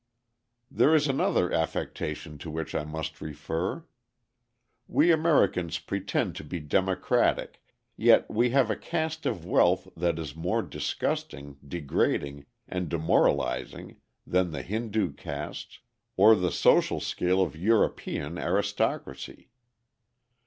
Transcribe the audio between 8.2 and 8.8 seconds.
we have a